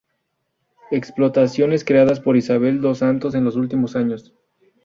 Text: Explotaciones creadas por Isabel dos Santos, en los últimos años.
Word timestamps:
Explotaciones 0.89 1.83
creadas 1.85 2.19
por 2.19 2.35
Isabel 2.35 2.81
dos 2.81 2.97
Santos, 2.97 3.35
en 3.35 3.43
los 3.43 3.55
últimos 3.55 3.95
años. 3.95 4.33